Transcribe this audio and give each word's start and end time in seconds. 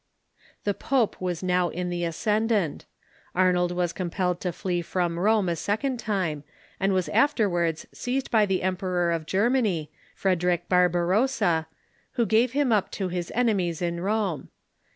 The 0.63 0.73
pope 0.73 1.17
Avas 1.19 1.43
now 1.43 1.69
in 1.69 1.91
the 1.91 2.03
ascendant. 2.05 2.85
Arnold 3.35 3.71
was 3.71 3.93
compelled 3.93 4.41
to 4.41 4.51
flee 4.51 4.81
from 4.81 5.19
Rome 5.19 5.47
a 5.47 5.55
second 5.55 5.99
time, 5.99 6.43
and 6.79 6.91
was 6.91 7.07
afterwards 7.09 7.85
seized 7.93 8.31
by 8.31 8.47
the 8.47 8.63
Emperor 8.63 9.11
of 9.11 9.27
Germany, 9.27 9.91
Frederic 10.15 10.67
Barbarossa, 10.67 11.67
who 12.13 12.25
"^f 12.25 12.25
n'"^'''id' 12.33 12.45
g'lve 12.45 12.49
him 12.53 12.71
up 12.71 12.89
to 12.93 13.09
his 13.09 13.31
enemies 13.35 13.79
in 13.79 13.99
Rome. 14.01 14.49